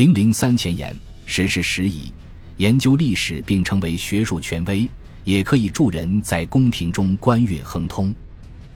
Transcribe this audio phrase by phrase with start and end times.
[0.00, 0.96] 零零三前言：
[1.26, 2.10] 时是时宜，
[2.56, 4.88] 研究历史并成为学术权威，
[5.24, 8.10] 也可以助人在宫廷中官运亨通。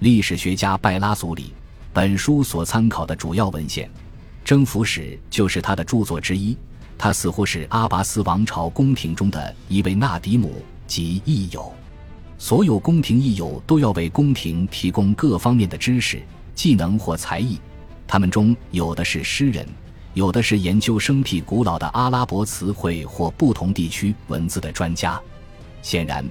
[0.00, 1.54] 历史学家拜拉祖里，
[1.94, 3.88] 本书所参考的主要文献，
[4.44, 5.00] 《征服史》
[5.30, 6.54] 就是他的著作之一。
[6.98, 11.72] 他似乎是阿拔斯王朝宫廷中的一位纳迪姆及义友。
[12.36, 16.22] 所有宫廷义友都要为宫廷提供各方面的知识、
[16.54, 17.58] 技能或才艺。
[18.06, 19.66] 他们中有的是诗人，
[20.14, 25.20] 有的是研究生僻古老的阿拉伯词汇或不同地区文字的专家。
[25.82, 26.24] 显然，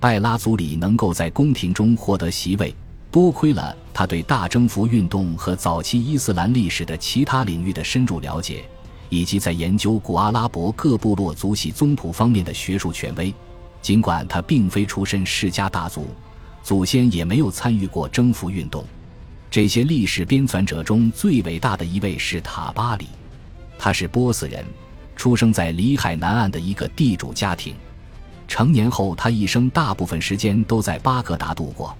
[0.00, 2.74] 拜拉祖里能够在宫廷中获得席位。
[3.10, 8.64] 多亏了他对大征服运动和早期伊斯兰历史的其他领域的深入了解，
[9.08, 13.32] 以及在研究古阿拉伯各部落族系宗谱方面的学术权威。
[13.80, 16.08] 尽管他并非出身世家大族，
[16.62, 18.84] 祖先也没有参与过征服运动。
[19.50, 23.06] 这些历史编纂者中最伟大的一位是塔巴里，
[23.78, 24.64] 他是波斯人，
[25.14, 27.74] 出生在里海南岸的一个地主家庭。
[28.48, 31.96] 成年后，他一生大部分时间都在巴格达度过。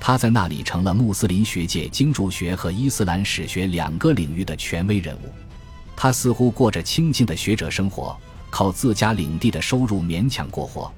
[0.00, 5.32] 他在那里成了穆斯林学界经注学和伊斯兰史学两个领域的权威人物。
[5.96, 8.16] 他似乎过着清静的学者生活，
[8.50, 10.92] 靠自家领地的收入勉强过活。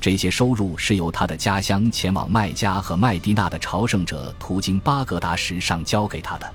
[0.00, 6.52] 这些收入是由他的家乡前往麦加和麦地那的朝圣者途经巴格达时上交给他的。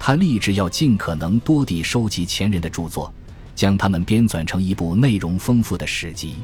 [0.00, 3.12] 他立志要尽可能多地收集前人的著作，
[3.54, 6.34] 将他们编纂成一部内容丰富的史籍。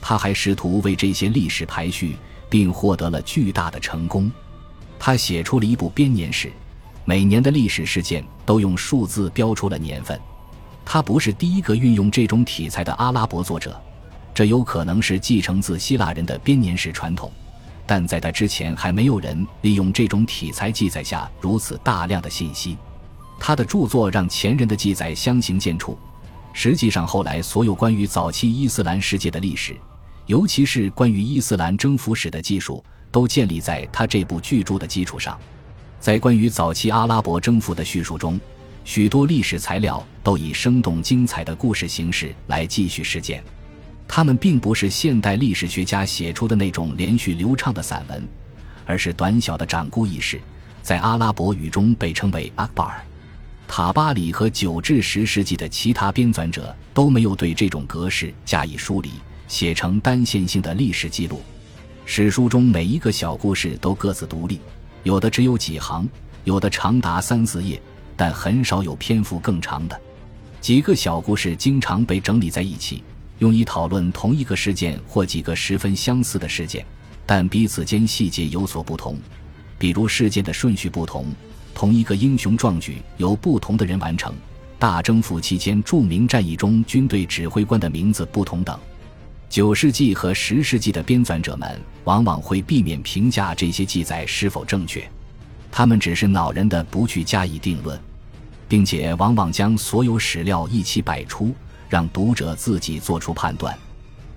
[0.00, 2.16] 他还试图为这些历史排序。
[2.48, 4.30] 并获得了巨大的成功。
[4.98, 6.50] 他写出了一部编年史，
[7.04, 10.18] 每年的历史事件都用数字标出了年份。
[10.84, 13.78] 他不是第一个运用这种题材的阿拉伯作者，
[14.32, 17.30] 这有可能是继承自希腊人的编年史传统，
[17.86, 22.76] 但在他之前还没有人利用这种体裁记载下如此大量的信息。
[23.38, 25.96] 他的著作让前人的记载相形见绌。
[26.52, 29.76] 实际上，后来所有关于早期伊斯兰世界的历史。
[30.24, 35.38] 尤其是关于伊斯兰征服史的技术，都建立在他这部巨著的基础上。
[36.00, 38.40] 在关于早期阿拉伯征服的叙述中，
[38.84, 43.44] 许多历史材料都以生动精彩的故事形式来继续事件。
[44.08, 48.26] 他们并不是现代历史学家写出的那种连续流畅的散文，
[48.84, 50.40] 而是短小的掌故轶事，
[50.82, 53.04] 在阿拉伯语中被称为阿巴尔。
[53.68, 59.10] 塔巴里和九至十世纪的其他编纂者都没有对这种格式加以梳理。
[59.48, 61.40] 写成单线性的历史记录，
[62.04, 64.60] 史书中每一个小故事都各自独立，
[65.04, 66.08] 有的只有几行，
[66.42, 67.80] 有的长达三四页，
[68.16, 70.00] 但很少有篇幅更长的。
[70.60, 73.04] 几个小故事经常被整理在一起，
[73.38, 76.84] 用以讨论同一个事件或几个十分相似的事件，
[77.24, 79.18] 但彼此间细节有所不同，
[79.78, 81.26] 比如事件的顺序不同，
[81.74, 84.34] 同一个英雄壮举由不同的人完成，
[84.78, 88.78] 大征服期间著名战役中军队指挥官的名字不同等。
[89.48, 95.08] 九世纪和十世纪的编纂者们往往会避免评价这些记载是否正确，
[95.70, 97.98] 他们只是恼人的不去加以定论，
[98.66, 101.54] 并且往往将所有史料一起摆出，
[101.88, 103.76] 让读者自己做出判断。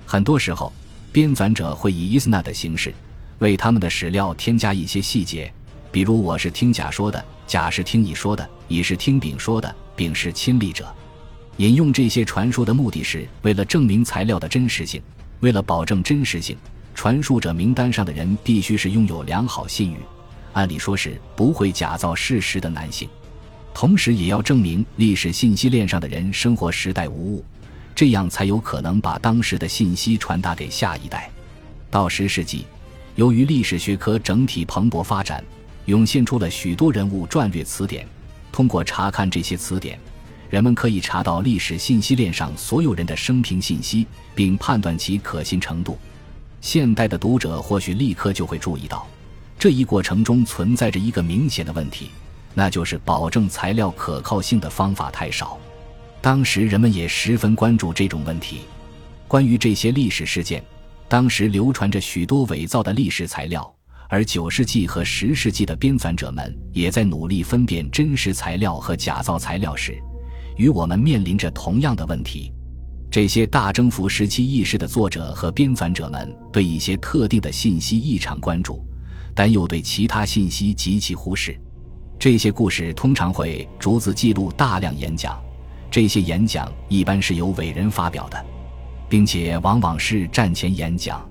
[0.06, 0.72] 很多时候，
[1.12, 2.94] 编纂者会以伊斯纳的形式
[3.40, 5.52] 为他们的史料添加一些细节，
[5.92, 10.88] 比如“我是听甲说的”，“甲是听乙说的”，“乙是听丙说的”，“丙是亲历者”。
[11.58, 15.02] 引用这些传说的目的是为了证明材料的真实性。
[15.42, 16.58] 为了保证真实性，
[16.94, 19.98] 传述者名单上的人必须是拥有良好信誉，
[20.52, 23.08] 按理说是不会假造事实的男性。
[23.80, 27.46] 同时，也要证明历史信息链上的人生活时代无误，
[27.96, 31.32] 这样才有可能把当时的信息传达给下一代。
[31.90, 32.66] 到十世纪，
[33.16, 35.42] 由于历史学科整体蓬勃发展，
[35.86, 38.06] 涌现出了许多人物传略词典。
[38.52, 39.98] 通过查看这些词典。
[40.50, 45.98] 人们可以查到历史信息链上所有人的生平信息，并判断其可信程度。
[46.60, 49.08] 现代的读者或许立刻就会注意到，
[49.58, 52.10] 这一过程中存在着一个明显的问题，
[52.60, 55.58] 那就是保证材料可靠性的方法太少。
[56.20, 58.64] 当时人们也十分关注这种问题。
[59.30, 60.62] 关于这些历史事件，
[61.08, 63.74] 当时流传着许多伪造的历史材料，
[64.10, 69.98] 而九世纪和十世纪的编纂者们也在努力分辨真实材料和假造材料时。
[70.58, 72.52] 与我们面临着同样的问题，
[73.10, 78.86] 这些大征服时期意识的作者和编纂者们对一些特定的信息异常关注，
[79.34, 81.58] 但又对其他信息极其忽视。
[82.20, 85.42] 这些故事通常会逐字记录大量演讲，
[85.90, 88.46] 这些演讲一般是由伟人发表的，
[89.08, 91.26] 并且往往是战前演讲，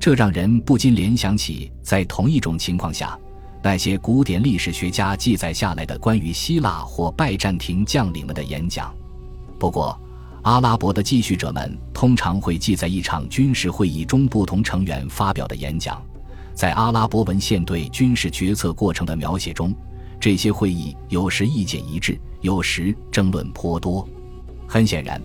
[0.00, 3.16] 这让人不禁联想起在同一种情况下。
[3.62, 8.92] 那些古典历史学家记载下来的关于希腊或拜占庭将领们的演讲，
[9.60, 9.96] 不过，
[10.42, 16.02] 阿拉伯的记叙者们通常会记在一场军事会议中不同成员发表的演讲。
[16.52, 19.74] 在阿拉伯文献对军事决策过程的描写中，
[20.18, 24.08] 这些会议有时意见一致，有时争论颇多。
[24.66, 25.20] 很显然，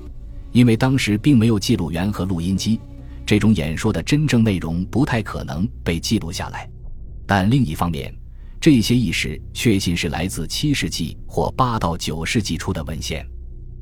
[0.52, 2.80] 因为当时并没有记录员和录音机，
[3.26, 6.70] 这种演说的真正内容不太可能被记录下来。
[7.26, 8.14] 但另一方面，
[8.60, 13.26] 这些意识确信是来自七世纪或八到九世纪初的文献。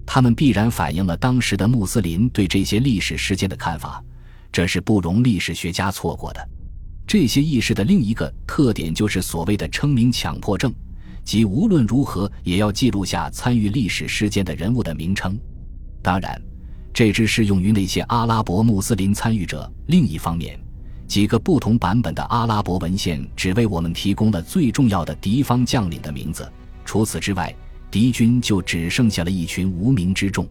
[0.05, 4.03] 他们必然反映了当时的穆斯林对这些历史事件的看法，
[4.51, 6.49] 这是不容历史学家错过的。
[7.05, 10.73] 这些意识的另一个特点就是所谓的称名强迫症，
[11.23, 15.37] 即无论如何也要记录下参与历史事件的人物的名称。
[16.01, 16.41] 当然，
[16.93, 19.71] 这只适用于那些阿拉伯穆斯林参与者。
[19.87, 20.59] 另一方面，
[21.07, 26.51] 几个不同版本的阿拉伯文献只为我们提供了最重要的敌方将领的名字，
[26.85, 27.53] 除此之外。
[27.91, 30.47] 敌军就只剩下了一群无名之众。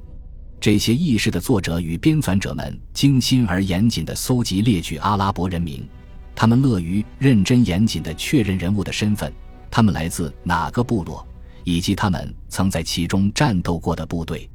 [0.61, 5.89] 这些意识的作者与编纂者们精心而严谨地搜集列举阿拉伯人名，
[6.35, 9.33] 他们乐于认真严谨地确认人物的身份，
[9.71, 11.27] 他们来自哪个部落，
[11.65, 14.49] 以及他们曾在其中战斗过的部队。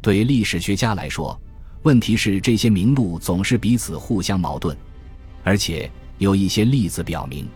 [0.00, 1.40] 对历史学家来说，
[1.82, 4.76] 问题是这些名录总是彼此互相矛盾，
[5.44, 7.48] 而且有一些例子表明。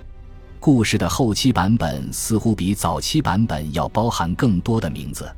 [0.59, 5.31] 故事的后期版本似乎比早期版本要包含更多的名字，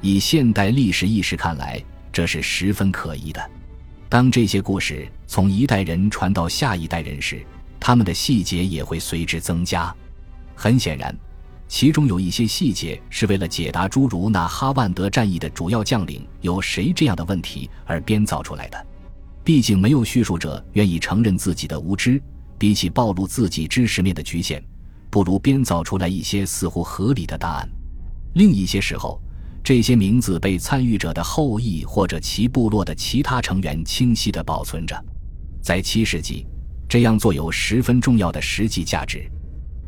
[0.00, 3.50] 以现代历史意识看来，这是十分可疑的。
[4.08, 7.44] 当这些故事从一代人传到下一代人时，
[7.80, 9.94] 他们的细节也会随之增加。
[10.62, 11.12] 很显然，
[11.66, 18.86] 其中有一些细节是为了解答诸如那哈万德战役的主要将领有谁这样的问题而编造出来的。
[19.42, 22.22] 毕竟，没有叙述者愿意承认自己的无知。
[22.60, 24.62] 比起暴露自己知识面的局限，
[25.10, 27.68] 不如编造出来一些似乎合理的答案。
[28.34, 29.20] 另一些时候，
[29.64, 34.96] 这些名字被参与者的后裔或者其部落的其他成员清晰地保存着。
[35.60, 36.46] 在七世纪，
[36.88, 39.28] 这样做有十分重要的实际价值，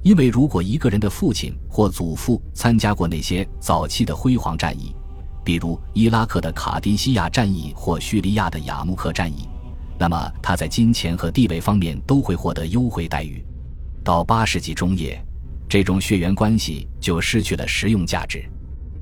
[0.04, 4.94] 因为如果一个人的父亲或祖父参加过那些早期的辉煌战役，
[5.42, 9.48] 比如伊拉克的卡迪西亚战役或叙利亚的雅木克战役。
[9.98, 13.42] 那么他在金钱和地位方面都会获得优惠待遇。
[14.04, 15.18] 到八世纪中叶，
[15.66, 18.44] 这种血缘关系就失去了实用价值。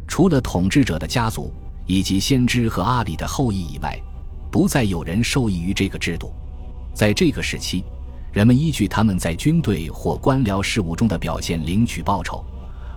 [0.06, 1.52] 除了统治者的家族
[1.84, 4.00] 以及先知和阿里的后裔以外，
[4.52, 6.32] 不再有人受益于这个制度。
[6.94, 7.84] 在这个时期，
[8.32, 12.42] 人们依据他们在军队或官僚事务中的表现领取报酬，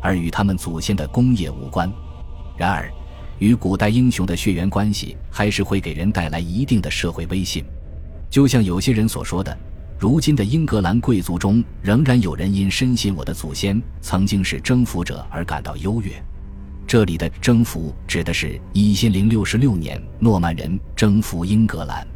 [0.02, 1.92] 而与他们祖先的功业无关。
[2.56, 2.90] 然而，
[3.40, 7.66] 与古代英雄的血缘关系还是会给人带来一定的社会威信。
[8.30, 9.56] 就像有些人所说的，
[10.00, 16.12] 如今的英格兰贵族中仍然有人因深信我的祖先曾经是征服者而感到优越。
[16.88, 22.08] 这里的征服指的是一千零六十六年诺曼人征服英格兰。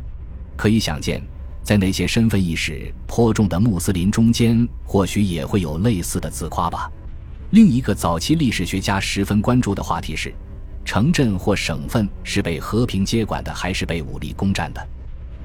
[0.55, 1.21] 可以想见，
[1.63, 6.91] 在那些身份意识颇重的穆斯林中间，或许也会有类似的自夸吧。
[7.51, 10.33] 另一个早期历史学家十分关注的话题是：
[10.85, 14.87] 城镇或省份是被和平接管的，还是被武力攻占的？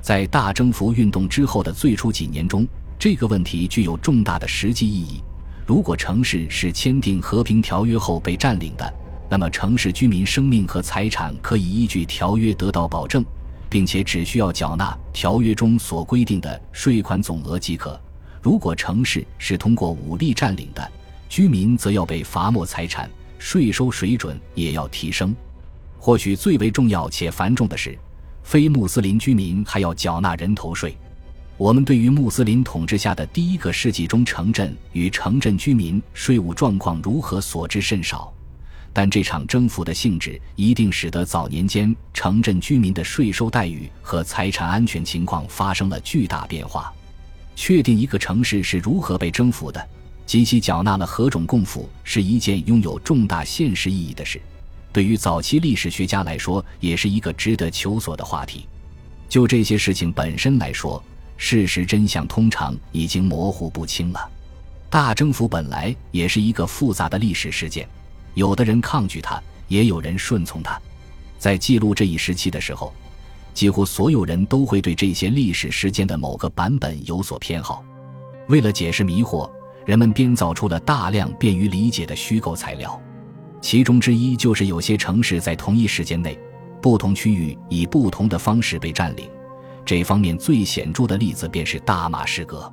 [0.01, 2.67] 在大征服运动之后的最初几年中，
[2.99, 5.23] 这个问题具有重大的实际意义。
[5.67, 8.95] 如果城市是签订和平条约后被占领的，
[9.31, 13.25] 那么城市居民生命和财产可以依据条约得到保证，
[13.75, 18.01] 并且只需要缴纳条约中所规定的税款总额即可。
[18.41, 20.93] 如果城市是通过武力占领的，
[21.29, 25.35] 居民则要被罚没财产，税收水准也要提升。
[25.99, 27.99] 或许最为重要且繁重的是。
[28.45, 30.97] 非穆斯林居民还要缴纳人头税。
[31.57, 38.33] 我们对于穆斯林统治下的第一个世纪中城镇与城镇居民税务状况如何所知甚少，
[38.95, 46.91] 但这场征服的性质一定使得早年间城镇居民的税收待遇和财产安全情况发生了巨大变化。
[47.57, 49.85] 确定一个城市是如何被征服的，
[50.25, 54.41] 及其缴纳了何种贡赋，是一件拥有重大现实意义的事。
[54.93, 58.65] 对于早期历史学家来说，也是一个值得求索的话题。
[59.29, 61.03] 就这些事情本身来说，
[61.37, 64.31] 事实真相通常已经模糊不清了。
[64.89, 67.89] 大征服本来也是一个复杂的历史事件，
[68.35, 70.81] 有的人抗拒它，也有人顺从它。
[71.39, 72.93] 在记录这一时期的时候，
[73.53, 77.85] 几乎所有人都会对这些历史事件的某个版本有所偏好。
[78.49, 79.51] 为了解释迷惑，
[79.87, 83.01] 人们编造出了大量便于理解的虚构材料。
[83.61, 86.39] 其中之一就是有些城市在同一时间内，
[86.83, 89.29] 不同区域以不同的方式被占领。
[89.87, 92.73] 这方面最显著的例子便是大马士革。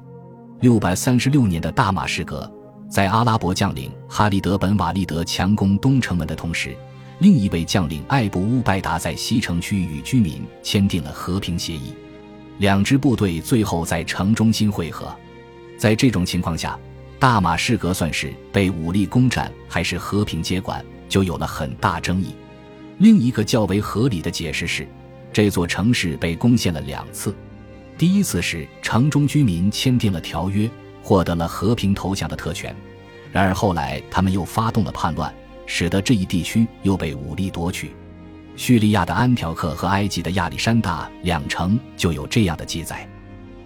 [0.61, 2.49] 六百三十六年的大马士革，
[2.91, 6.75] 在阿拉伯将领哈利德本瓦利德强攻东城门的同时，
[7.19, 11.93] 另一位将领艾布乌拜达在西城区与居民签订了和平协议。
[12.57, 15.09] 两支部队最后在城中心会合。
[15.77, 16.77] 在这种情况下，
[17.17, 22.35] 大马士革算是被武力攻占还是和平接管，就有了很大争议。
[22.97, 24.85] 另一个较为合理的解释是，
[25.31, 27.33] 这座城市被攻陷了两次。
[27.97, 30.69] 第一次是城中居民签订了条约，
[31.01, 32.73] 获得了和平投降的特权；
[33.31, 35.33] 然而后来他们又发动了叛乱，
[35.65, 37.91] 使得这一地区又被武力夺取。
[38.55, 43.07] 叙利亚的安条克和埃及的亚历山大两城就有这样的记载，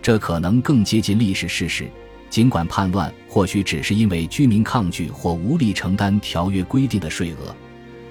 [0.01, 1.89] 这可能更接近历史事实。
[2.30, 7.56] 尽管叛乱或许只是因为居民抗拒或无力承担条约规定的税额，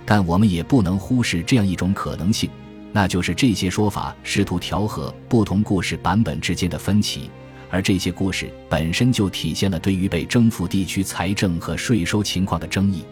[0.07, 2.49] 但我们也不能忽视这样一种可能性，
[2.93, 7.31] 那就是这些说法试图调和不同故事版本之间的分歧，
[7.75, 13.03] 而这些故事本身就体现了对于被征服地区财政和税收情况的争议。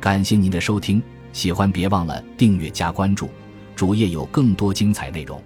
[0.00, 1.00] 感谢您的收听，
[1.32, 3.30] 喜欢别忘了订阅加关注，
[3.76, 5.40] 主页有更多精彩内容。